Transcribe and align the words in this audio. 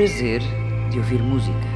prazer 0.00 0.40
de 0.90 0.96
ouvir 0.96 1.22
música. 1.22 1.69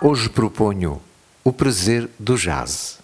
Hoje 0.00 0.28
proponho 0.28 1.02
o 1.42 1.52
prazer 1.52 2.08
do 2.20 2.36
jazz. 2.36 2.97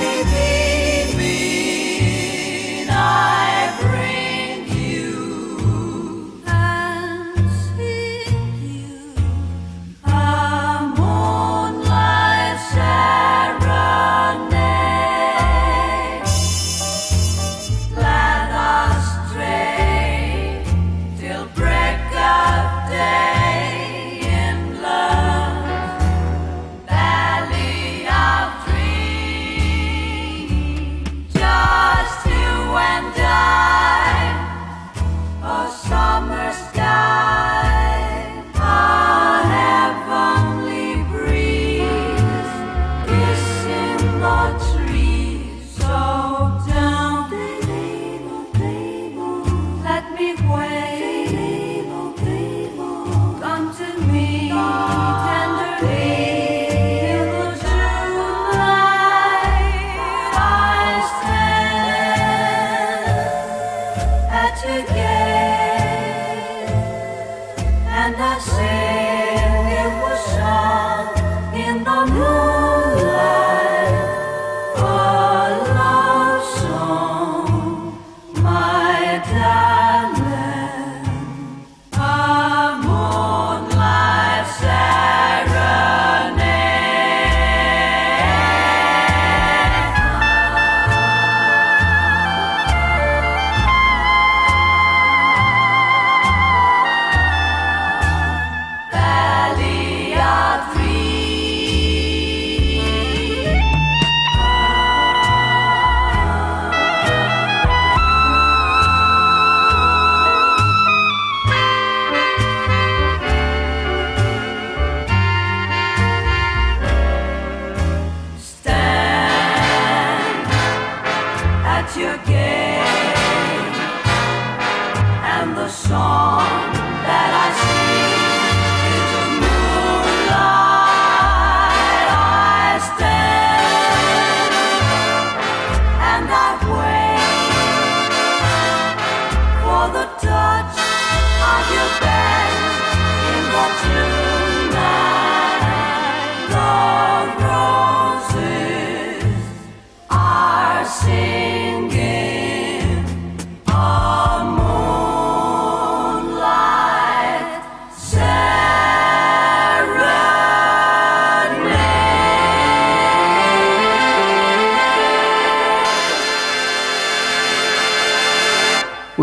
me. 0.00 0.53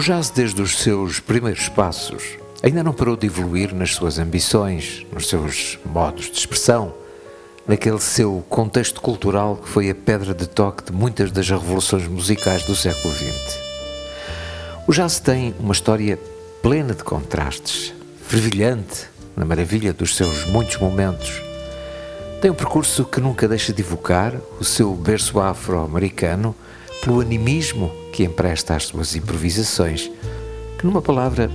O 0.01 0.03
jazz, 0.03 0.31
desde 0.31 0.59
os 0.59 0.79
seus 0.79 1.19
primeiros 1.19 1.69
passos, 1.69 2.23
ainda 2.63 2.81
não 2.83 2.91
parou 2.91 3.15
de 3.15 3.27
evoluir 3.27 3.71
nas 3.71 3.93
suas 3.93 4.17
ambições, 4.17 5.05
nos 5.13 5.29
seus 5.29 5.77
modos 5.85 6.25
de 6.25 6.39
expressão, 6.39 6.91
naquele 7.67 7.99
seu 7.99 8.43
contexto 8.49 8.99
cultural 8.99 9.57
que 9.57 9.69
foi 9.69 9.91
a 9.91 9.93
pedra 9.93 10.33
de 10.33 10.47
toque 10.47 10.85
de 10.85 10.91
muitas 10.91 11.31
das 11.31 11.47
revoluções 11.47 12.07
musicais 12.07 12.63
do 12.63 12.75
século 12.75 13.13
XX. 13.13 13.59
O 14.87 14.91
jazz 14.91 15.19
tem 15.19 15.53
uma 15.59 15.71
história 15.71 16.17
plena 16.63 16.95
de 16.95 17.03
contrastes, 17.03 17.93
fervilhante 18.25 19.05
na 19.37 19.45
maravilha 19.45 19.93
dos 19.93 20.15
seus 20.15 20.47
muitos 20.47 20.77
momentos. 20.77 21.39
Tem 22.41 22.49
um 22.49 22.55
percurso 22.55 23.05
que 23.05 23.21
nunca 23.21 23.47
deixa 23.47 23.71
de 23.71 23.83
evocar 23.83 24.33
o 24.59 24.63
seu 24.63 24.95
berço 24.95 25.39
afro-americano 25.39 26.55
pelo 27.03 27.21
animismo 27.21 28.00
que 28.11 28.23
empresta 28.23 28.75
às 28.75 28.83
suas 28.83 29.15
improvisações, 29.15 30.09
que, 30.77 30.85
numa 30.85 31.01
palavra, 31.01 31.49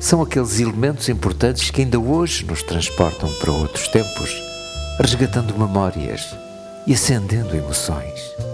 são 0.00 0.22
aqueles 0.22 0.60
elementos 0.60 1.08
importantes 1.08 1.70
que 1.70 1.82
ainda 1.82 1.98
hoje 1.98 2.44
nos 2.44 2.62
transportam 2.62 3.32
para 3.40 3.52
outros 3.52 3.88
tempos, 3.88 4.30
resgatando 5.00 5.58
memórias 5.58 6.22
e 6.86 6.94
acendendo 6.94 7.56
emoções. 7.56 8.47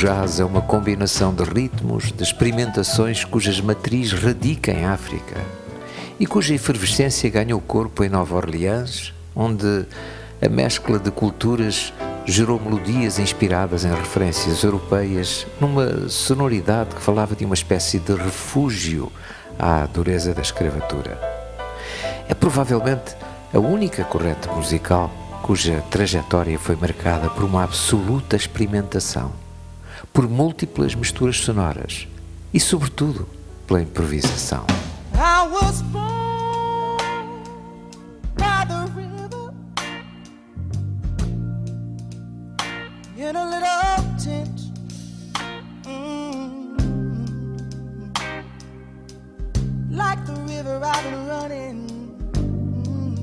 jazz 0.00 0.40
é 0.40 0.44
uma 0.46 0.62
combinação 0.62 1.34
de 1.34 1.44
ritmos, 1.44 2.10
de 2.10 2.22
experimentações 2.22 3.22
cujas 3.22 3.60
matriz 3.60 4.12
radica 4.12 4.72
em 4.72 4.86
África 4.86 5.36
e 6.18 6.24
cuja 6.24 6.54
efervescência 6.54 7.28
ganhou 7.28 7.60
corpo 7.60 8.02
em 8.02 8.08
Nova 8.08 8.34
Orleans, 8.34 9.12
onde 9.36 9.84
a 10.40 10.48
mescla 10.48 10.98
de 10.98 11.10
culturas 11.10 11.92
gerou 12.24 12.58
melodias 12.58 13.18
inspiradas 13.18 13.84
em 13.84 13.90
referências 13.90 14.62
europeias, 14.62 15.46
numa 15.60 16.08
sonoridade 16.08 16.94
que 16.94 17.02
falava 17.02 17.36
de 17.36 17.44
uma 17.44 17.54
espécie 17.54 17.98
de 17.98 18.14
refúgio 18.14 19.12
à 19.58 19.84
dureza 19.84 20.32
da 20.32 20.40
escravatura. 20.40 21.20
É 22.26 22.32
provavelmente 22.32 23.14
a 23.52 23.58
única 23.58 24.02
corrente 24.04 24.48
musical 24.48 25.10
cuja 25.42 25.84
trajetória 25.90 26.58
foi 26.58 26.74
marcada 26.74 27.28
por 27.28 27.44
uma 27.44 27.64
absoluta 27.64 28.34
experimentação 28.34 29.49
por 30.12 30.28
múltiplas 30.28 30.94
misturas 30.94 31.36
sonoras 31.38 32.06
e, 32.52 32.60
sobretudo, 32.60 33.28
pela 33.66 33.82
improvisação. 33.82 34.66
Mm. 45.86 46.76
Mm, 52.36 53.16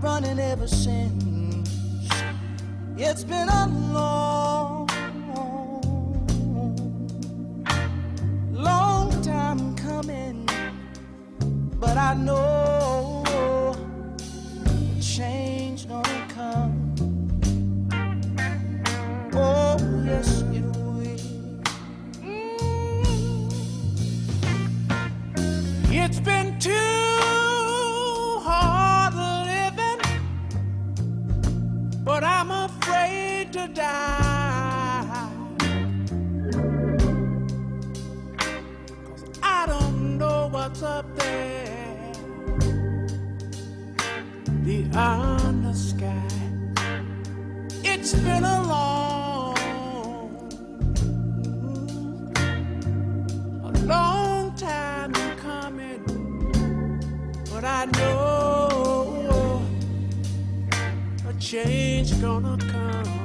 running 0.00 0.38
ever 0.38 0.68
since. 0.68 1.18
It's 2.96 3.24
been 3.24 3.48
a 3.48 3.66
long 3.92 4.37
I 12.08 12.14
know. 12.14 12.67
change 61.48 62.20
gonna 62.20 62.58
come? 62.58 63.17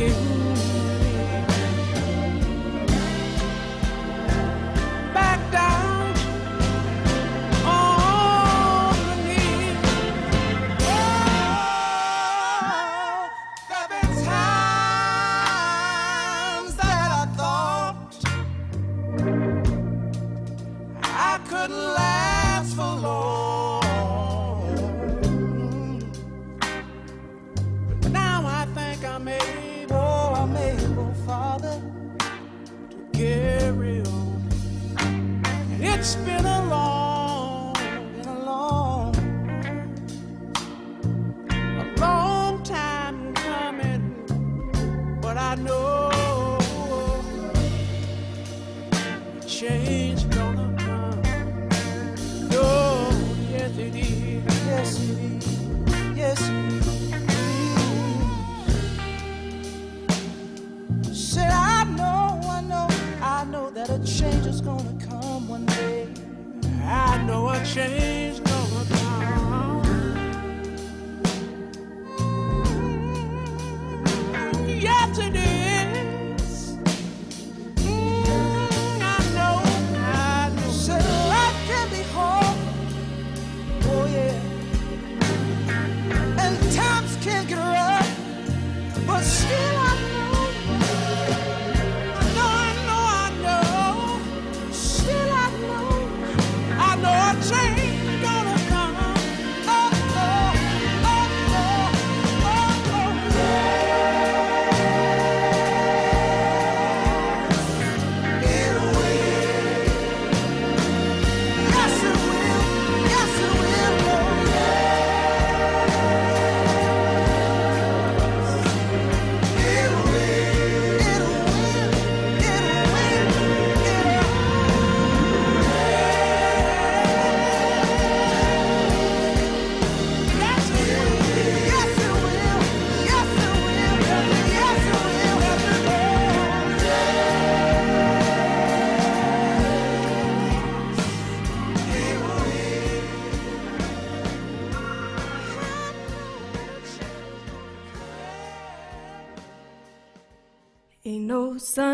escape. 0.00 0.69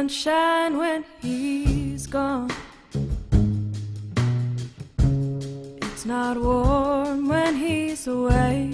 sunshine 0.08 0.78
when 0.78 1.04
he's 1.20 2.06
gone. 2.06 2.48
It's 5.82 6.06
not 6.06 6.36
warm 6.40 7.26
when 7.26 7.56
he's 7.56 8.06
away. 8.06 8.70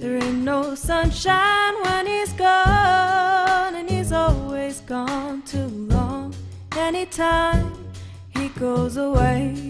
There 0.00 0.16
ain't 0.16 0.42
no 0.42 0.74
sunshine 0.74 1.74
when 1.84 2.08
he's 2.08 2.32
gone, 2.32 3.76
and 3.76 3.88
he's 3.88 4.10
always 4.10 4.80
gone 4.80 5.42
too 5.42 5.68
long. 5.68 6.34
Anytime 6.76 7.72
he 8.30 8.48
goes 8.48 8.96
away. 8.96 9.65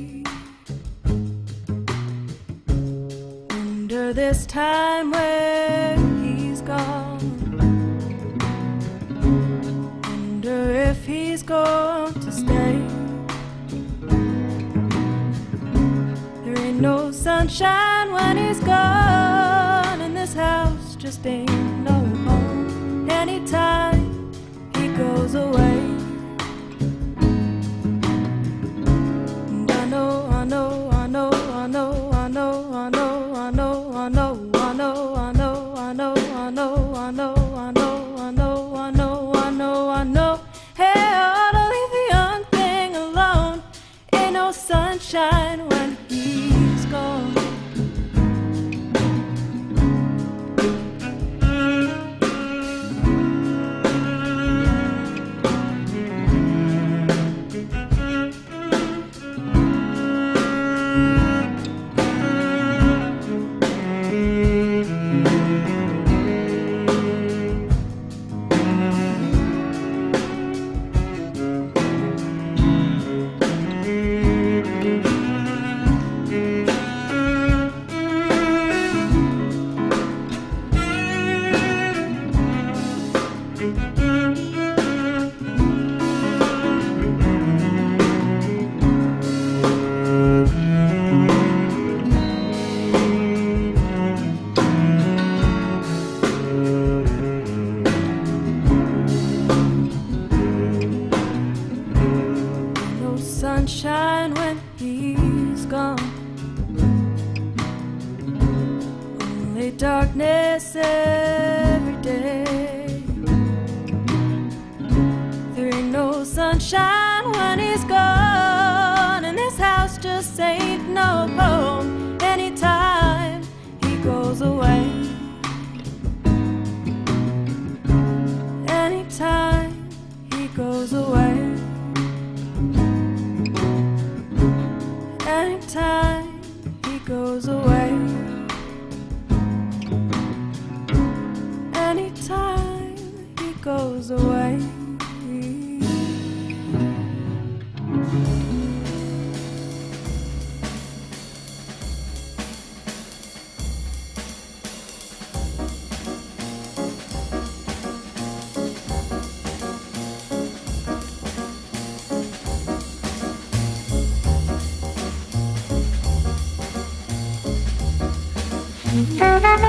Mm-hmm. 168.97 169.66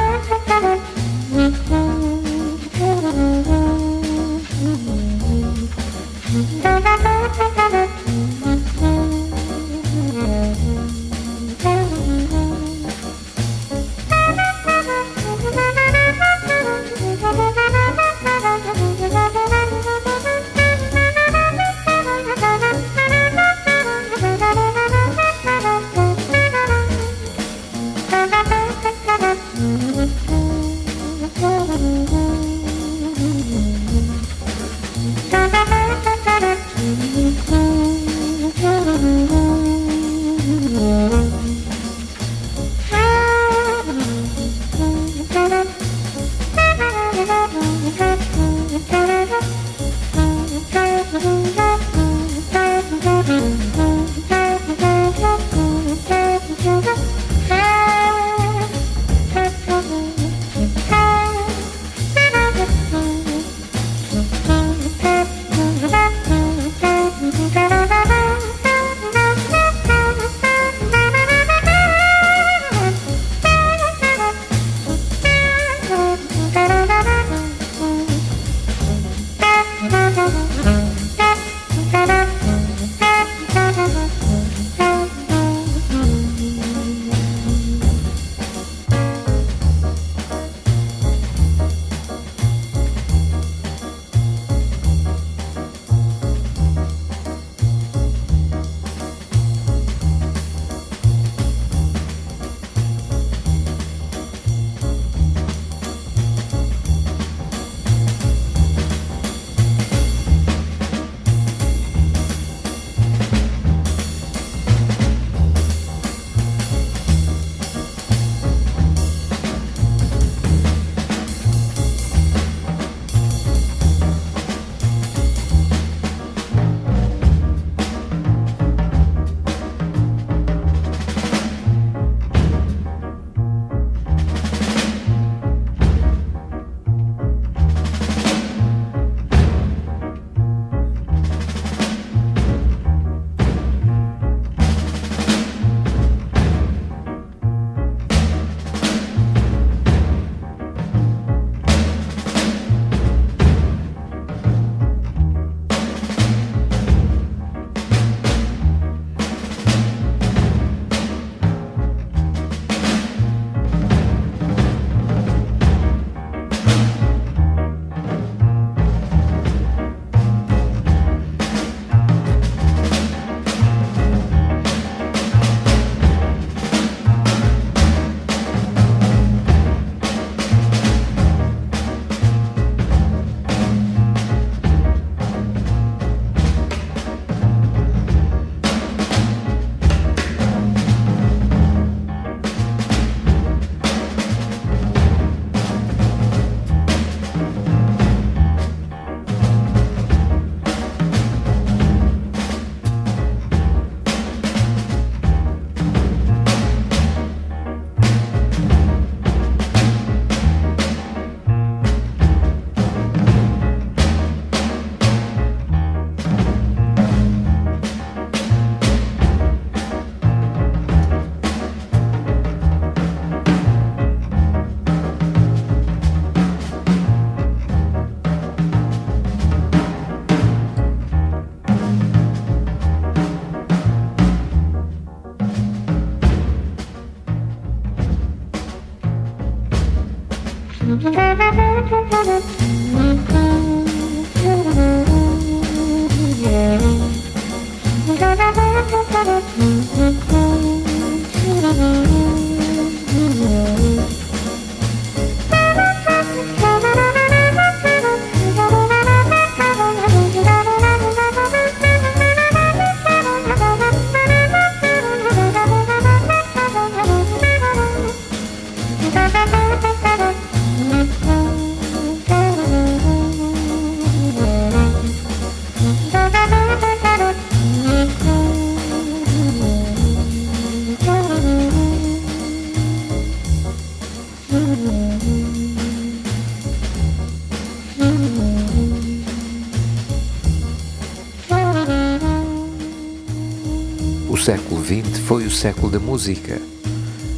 O 295.48 295.52
século 295.52 295.90
da 295.90 295.98
música, 295.98 296.62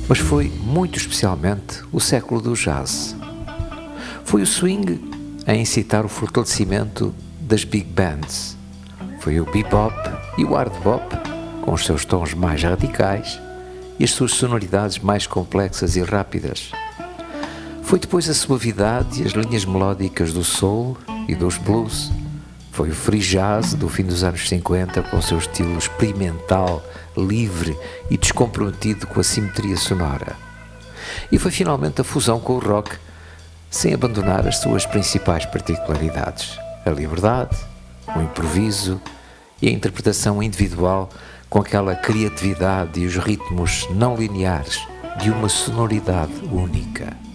mas 0.08 0.18
foi 0.18 0.50
muito 0.50 0.98
especialmente 0.98 1.84
o 1.92 2.00
século 2.00 2.42
do 2.42 2.54
jazz. 2.56 3.16
Foi 4.26 4.42
o 4.42 4.48
swing 4.48 5.00
a 5.46 5.54
incitar 5.54 6.04
o 6.04 6.10
fortalecimento 6.10 7.14
das 7.40 7.64
big 7.64 7.86
bands. 7.86 8.58
Foi 9.20 9.40
o 9.40 9.46
bebop 9.46 9.94
e 10.40 10.44
o 10.44 10.56
hard 10.56 10.74
bop, 10.82 11.06
com 11.62 11.72
os 11.72 11.86
seus 11.86 12.04
tons 12.04 12.34
mais 12.34 12.64
radicais 12.64 13.40
e 14.00 14.04
as 14.04 14.10
suas 14.10 14.32
sonoridades 14.32 14.98
mais 14.98 15.28
complexas 15.28 15.96
e 15.96 16.02
rápidas. 16.02 16.72
Foi 17.84 18.00
depois 18.00 18.28
a 18.28 18.34
suavidade 18.34 19.22
e 19.22 19.28
as 19.28 19.34
linhas 19.34 19.66
melódicas 19.66 20.34
do 20.34 20.44
soul 20.44 20.98
e 21.28 21.36
dos 21.36 21.58
blues 21.58 22.12
foi 22.80 22.92
o 22.92 22.96
free 22.96 23.20
jazz 23.20 23.74
do 23.74 23.90
fim 23.90 24.04
dos 24.04 24.24
anos 24.24 24.48
50 24.48 25.02
com 25.02 25.18
o 25.18 25.22
seu 25.22 25.38
estilo 25.38 25.78
experimental, 25.78 26.82
livre 27.18 27.78
e 28.10 28.18
descomprometido 28.18 29.06
com 29.06 29.20
a 29.20 29.24
simetria 29.24 29.76
sonora. 29.76 30.38
E 31.30 31.38
foi 31.38 31.52
finalmente 31.52 32.00
a 32.00 32.06
fusão 32.06 32.40
com 32.40 32.54
o 32.54 32.60
rock, 32.60 32.96
sem 33.70 33.94
abandonar 33.94 34.48
as 34.48 34.60
suas 34.60 34.86
principais 34.86 35.46
particularidades: 35.46 36.58
a 36.86 36.90
liberdade, 36.90 37.58
o 38.16 38.22
improviso 38.22 39.02
e 39.62 39.68
a 39.68 39.72
interpretação 39.72 40.42
individual 40.42 41.10
com 41.50 41.60
aquela 41.60 41.96
criatividade 41.96 43.02
e 43.02 43.06
os 43.06 43.18
ritmos 43.18 43.90
não 43.90 44.16
lineares 44.16 44.80
de 45.22 45.30
uma 45.30 45.50
sonoridade 45.50 46.32
única. 46.50 47.29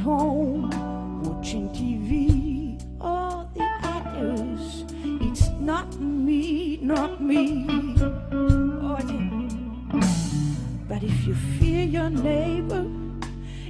Home, 0.00 0.70
watching 1.22 1.68
TV, 1.70 2.82
all 3.00 3.50
the 3.54 3.68
others. 3.82 4.84
It's 5.20 5.48
not 5.60 6.00
me, 6.00 6.78
not 6.82 7.22
me. 7.22 7.66
Oh. 8.32 8.50
But 10.88 11.04
if 11.04 11.26
you 11.26 11.34
fear 11.34 11.84
your 11.84 12.10
neighbor, 12.10 12.84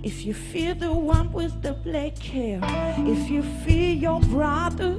if 0.03 0.25
you 0.25 0.33
fear 0.33 0.75
the 0.75 0.93
one 0.93 1.31
with 1.33 1.63
the 1.63 1.75
black 1.75 2.19
hair, 2.19 2.61
if 3.07 3.29
you 3.29 3.43
fear 3.65 3.93
your 3.93 4.21
brother, 4.21 4.95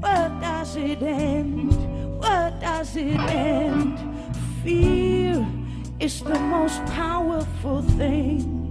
where 0.00 0.28
does 0.40 0.76
it 0.76 1.02
end? 1.02 1.72
Where 2.20 2.50
does 2.60 2.96
it 2.96 3.18
end? 3.18 3.98
Fear 4.62 5.46
is 6.00 6.20
the 6.22 6.38
most 6.38 6.84
powerful 6.86 7.82
thing. 7.82 8.63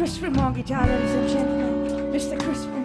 Christopher 0.00 0.30
Mortgage, 0.30 0.70
ladies 0.70 1.10
and 1.10 1.28
gentlemen. 1.28 2.10
Mr. 2.10 2.42
Christopher. 2.42 2.79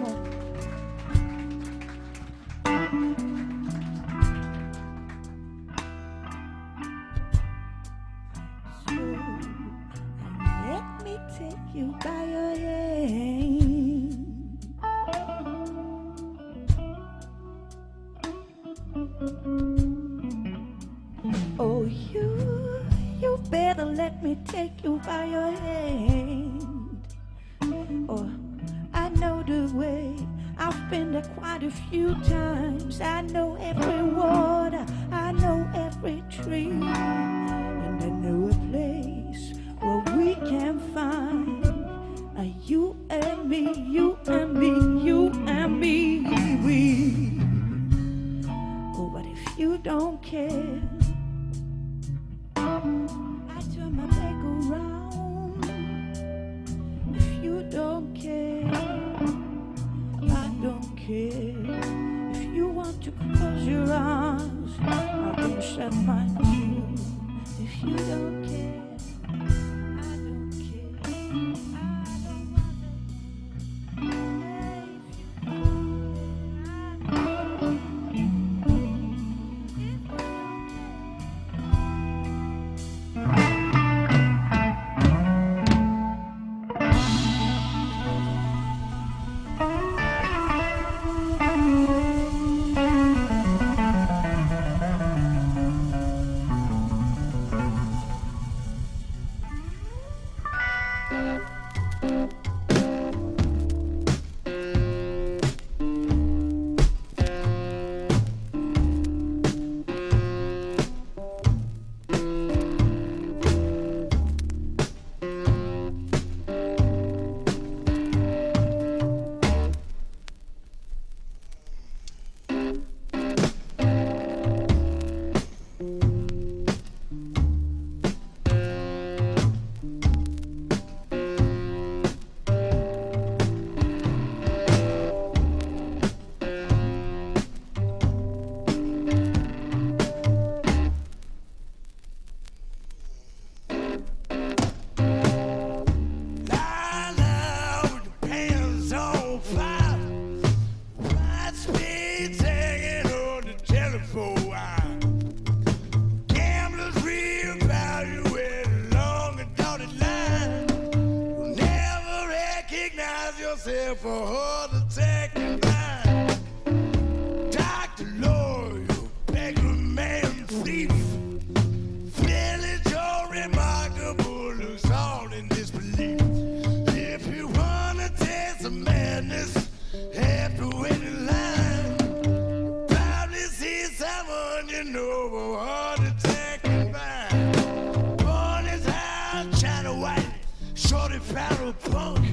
Shorty 190.88 191.18
Pharaoh 191.18 191.74
Punk. 191.90 192.24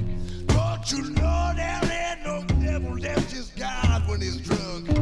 Don't 0.46 0.92
you 0.92 1.10
know 1.14 1.52
there 1.56 1.80
ain't 1.82 2.24
no 2.24 2.44
devil 2.62 2.96
left 2.96 3.28
just 3.30 3.56
God 3.56 4.08
when 4.08 4.20
he's 4.20 4.36
drunk? 4.36 4.93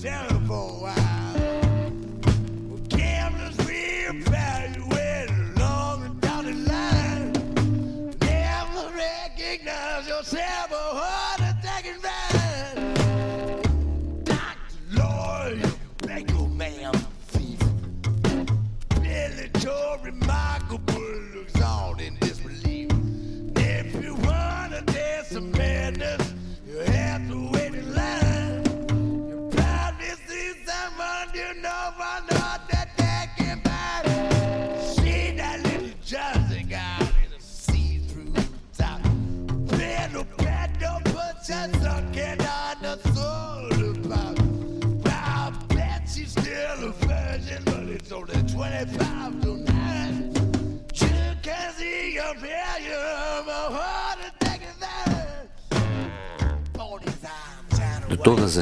Jerry. 0.00 0.29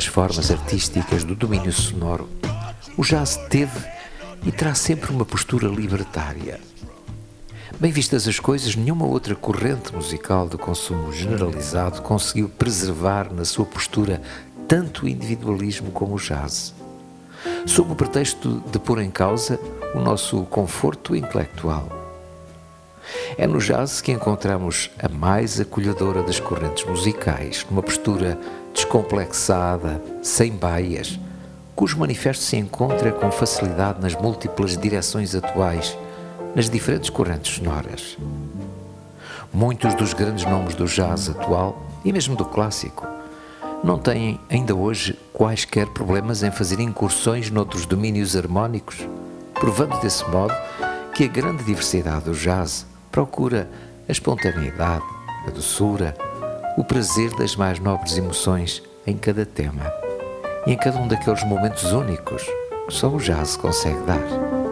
Formas 0.09 0.50
artísticas 0.50 1.22
do 1.22 1.34
domínio 1.34 1.72
sonoro, 1.72 2.28
o 2.96 3.02
jazz 3.02 3.36
teve 3.48 3.86
e 4.44 4.50
terá 4.50 4.74
sempre 4.74 5.12
uma 5.12 5.24
postura 5.24 5.68
libertária. 5.68 6.61
Bem 7.78 7.92
vistas 7.92 8.26
as 8.26 8.40
coisas, 8.40 8.74
nenhuma 8.74 9.06
outra 9.06 9.36
corrente 9.36 9.94
musical 9.94 10.48
de 10.48 10.56
consumo 10.56 11.12
generalizado 11.12 12.02
conseguiu 12.02 12.48
preservar 12.48 13.32
na 13.32 13.44
sua 13.44 13.64
postura 13.64 14.20
tanto 14.66 15.04
o 15.04 15.09
individualismo 15.09 15.92
como 15.92 16.16
o 16.16 16.18
jazz. 16.18 16.74
Sob 17.66 17.92
o 17.92 17.94
pretexto 17.94 18.62
de 18.72 18.78
pôr 18.78 19.00
em 19.00 19.11
causa 19.11 19.61
o 19.94 20.00
nosso 20.00 20.42
conforto 20.46 21.14
intelectual. 21.14 21.88
É 23.36 23.46
no 23.46 23.59
jazz 23.59 24.00
que 24.00 24.12
encontramos 24.12 24.90
a 24.98 25.09
mais 25.09 25.61
acolhedora 25.61 26.22
das 26.22 26.40
correntes 26.40 26.84
musicais, 26.84 27.64
numa 27.70 27.82
postura 27.82 28.38
descomplexada, 28.79 30.01
sem 30.22 30.53
baias, 30.53 31.18
cujo 31.74 31.99
manifesto 31.99 32.45
se 32.45 32.57
encontra 32.57 33.11
com 33.11 33.29
facilidade 33.31 34.01
nas 34.01 34.14
múltiplas 34.14 34.76
direções 34.76 35.35
atuais, 35.35 35.99
nas 36.55 36.70
diferentes 36.70 37.11
correntes 37.11 37.57
sonoras. 37.57 38.16
Muitos 39.53 39.95
dos 39.95 40.12
grandes 40.12 40.45
nomes 40.45 40.76
do 40.76 40.87
jazz 40.87 41.29
atual 41.29 41.83
e 42.05 42.12
mesmo 42.12 42.37
do 42.37 42.45
clássico 42.45 43.05
não 43.83 43.99
têm 43.99 44.39
ainda 44.49 44.76
hoje 44.76 45.18
quaisquer 45.33 45.89
problemas 45.89 46.45
em 46.45 46.51
fazer 46.53 46.79
incursões 46.79 47.51
noutros 47.51 47.85
domínios 47.85 48.37
harmónicos, 48.37 49.09
provando 49.55 50.01
desse 50.01 50.24
modo 50.31 50.55
que 51.14 51.24
a 51.24 51.29
grande 51.29 51.64
diversidade 51.64 52.26
do 52.26 52.33
jazz 52.33 52.87
procura 53.11 53.68
a 54.09 54.12
espontaneidade, 54.12 55.05
a 55.47 55.51
doçura, 55.51 56.16
o 56.79 56.85
prazer 56.85 57.35
das 57.35 57.57
mais 57.57 57.81
nobres 57.81 58.16
emoções 58.16 58.81
em 59.05 59.16
cada 59.16 59.45
tema 59.45 59.93
e 60.64 60.70
em 60.70 60.76
cada 60.76 60.97
um 60.97 61.09
daqueles 61.09 61.43
momentos 61.43 61.91
únicos 61.91 62.41
que 62.87 62.95
só 62.95 63.09
o 63.09 63.18
jazz 63.18 63.57
consegue 63.57 64.01
dar. 64.03 64.68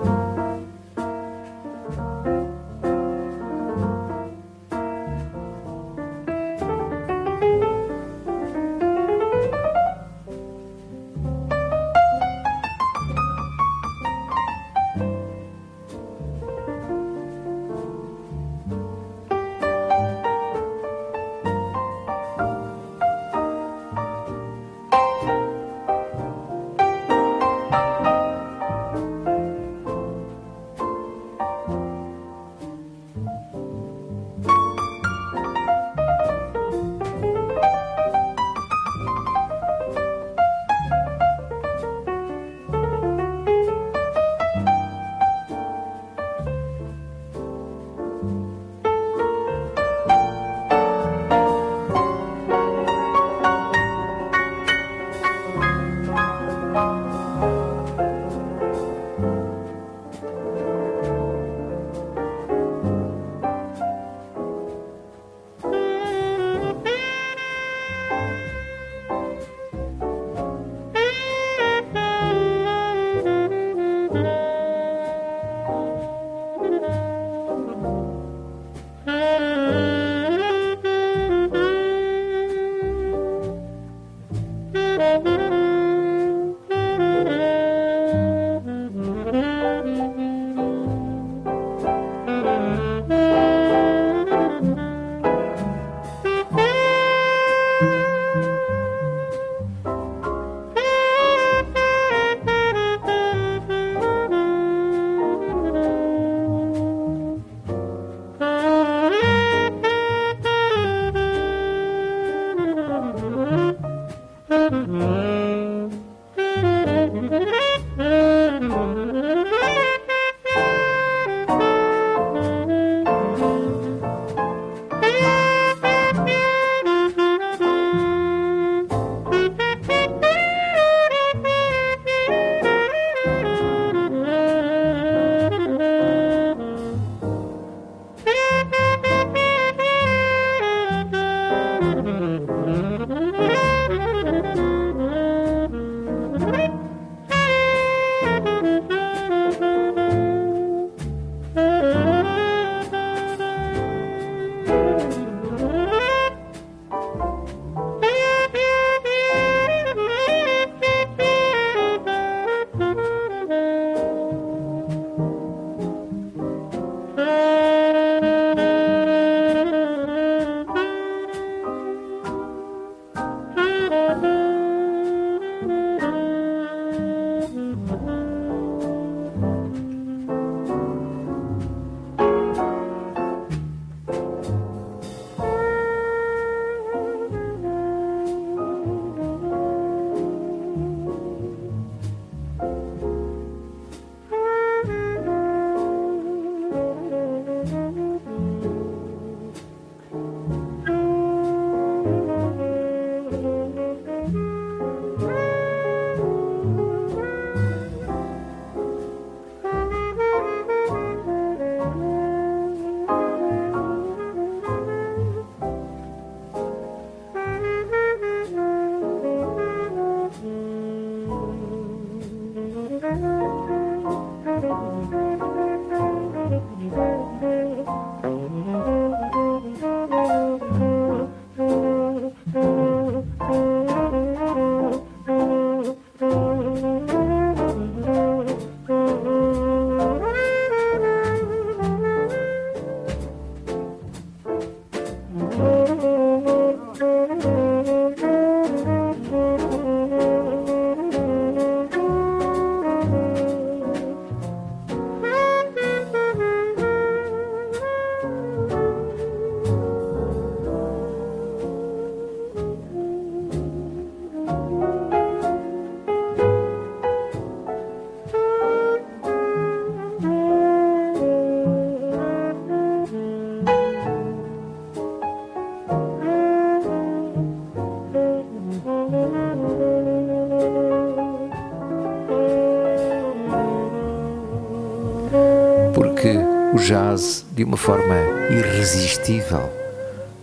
De 287.56 287.64
uma 287.64 287.78
forma 287.78 288.14
irresistível, 288.50 289.72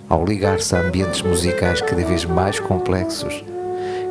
ao 0.10 0.26
ligar-se 0.26 0.76
a 0.76 0.80
ambientes 0.80 1.22
musicais 1.22 1.80
cada 1.80 2.04
vez 2.04 2.26
mais 2.26 2.60
complexos, 2.60 3.46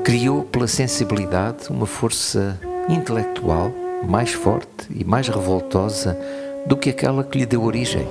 criou 0.05 0.45
pela 0.45 0.69
sensibilidade 0.69 1.69
uma 1.69 1.85
força 1.85 2.57
intelectual 2.89 3.73
mais 4.09 4.33
forte 4.33 4.87
e 4.89 5.05
mais 5.05 5.27
revoltosa 5.27 6.17
do 6.65 6.77
que 6.77 6.91
aquela 6.91 7.25
que 7.25 7.39
lhe 7.39 7.47
deu 7.47 7.65
origem, 7.65 8.07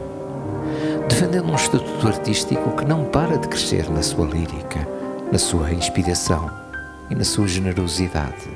defendendo 1.07 1.49
um 1.49 1.55
estatuto 1.55 2.07
artístico 2.09 2.75
que 2.75 2.83
não 2.83 3.05
para 3.05 3.37
de 3.37 3.47
crescer 3.47 3.89
na 3.89 4.03
sua 4.03 4.25
lírica, 4.25 4.85
na 5.31 5.39
sua 5.39 5.71
inspiração 5.71 6.51
e 7.09 7.15
na 7.15 7.23
sua 7.23 7.47
generosidade. 7.47 8.49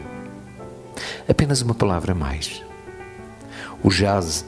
Apenas 1.29 1.61
uma 1.61 1.73
palavra 1.73 2.13
mais. 2.13 2.61
O 3.81 3.89
jazz 3.89 4.45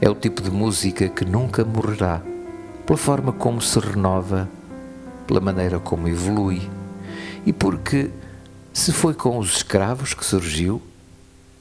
é 0.00 0.08
o 0.08 0.14
tipo 0.14 0.42
de 0.42 0.50
música 0.50 1.08
que 1.08 1.24
nunca 1.24 1.64
morrerá, 1.64 2.22
pela 2.84 2.98
forma 2.98 3.32
como 3.32 3.60
se 3.60 3.78
renova, 3.78 4.48
pela 5.26 5.40
maneira 5.40 5.78
como 5.78 6.08
evolui 6.08 6.68
e 7.46 7.52
porque, 7.52 8.10
se 8.72 8.92
foi 8.92 9.14
com 9.14 9.38
os 9.38 9.56
escravos 9.56 10.12
que 10.12 10.24
surgiu, 10.24 10.82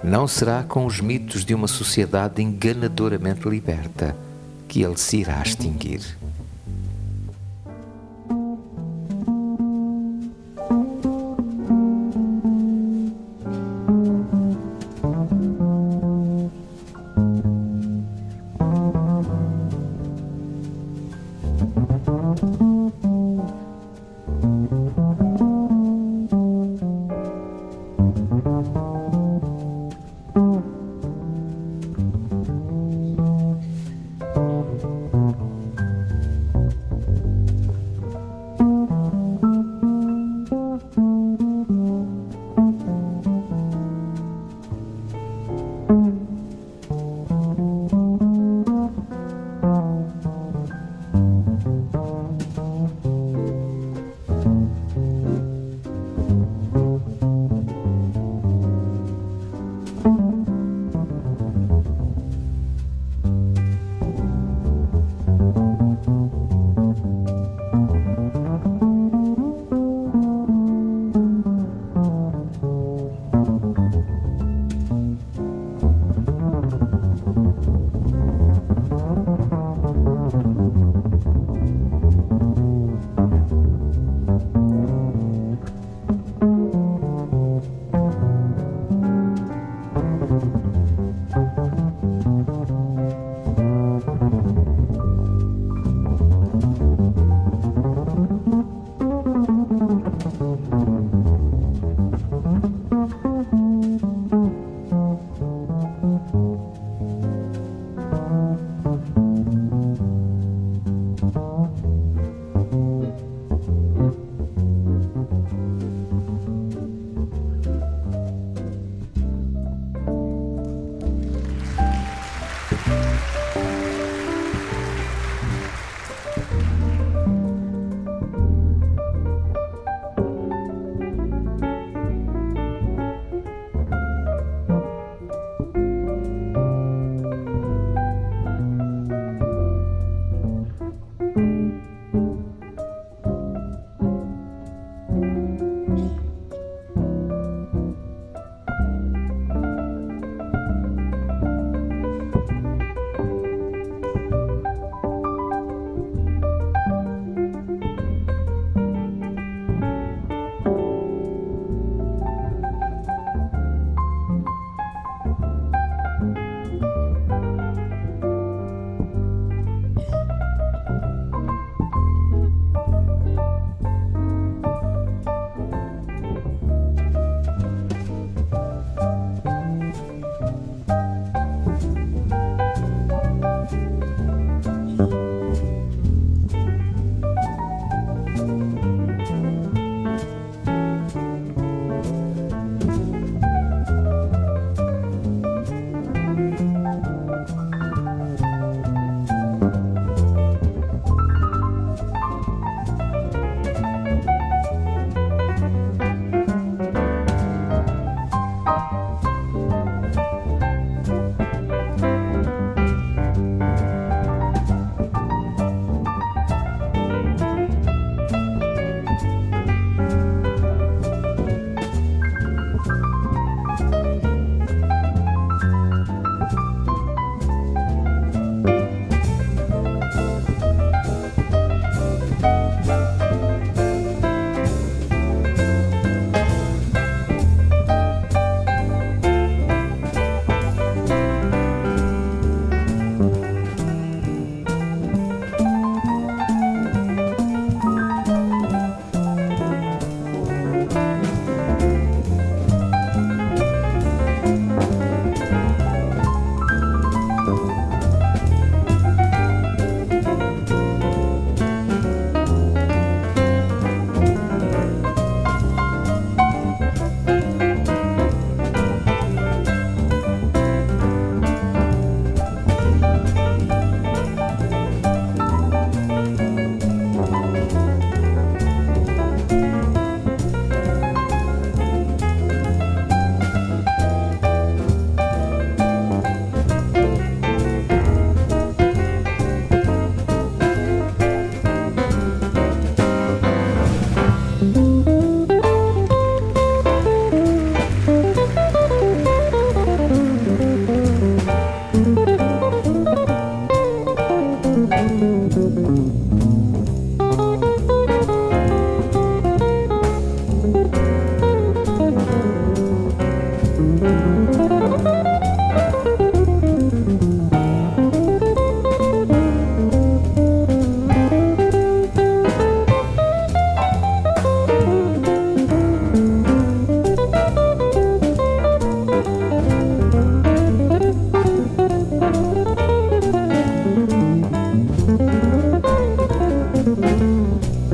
não 0.04 0.28
será 0.28 0.64
com 0.64 0.86
os 0.86 1.00
mitos 1.00 1.46
de 1.46 1.54
uma 1.54 1.68
sociedade 1.68 2.42
enganadoramente 2.42 3.48
liberta 3.48 4.16
que 4.68 4.82
ele 4.82 4.98
se 4.98 5.18
irá 5.18 5.42
extinguir. 5.42 6.02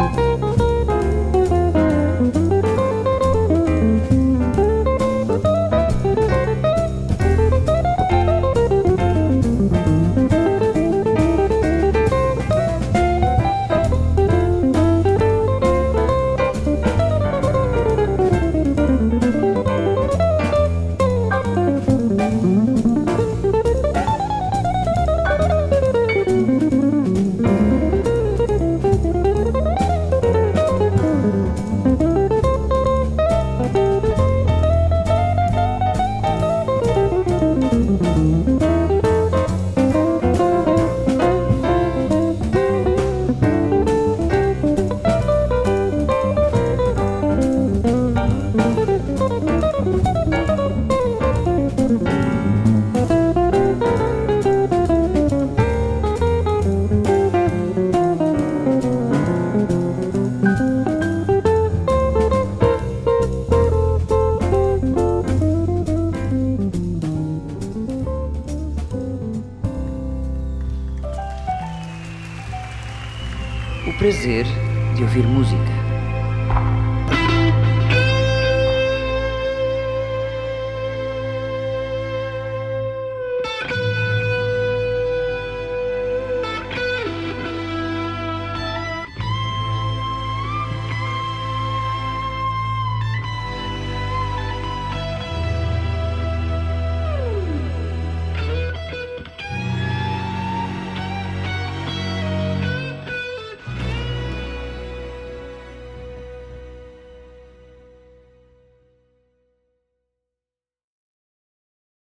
Música 0.02 0.51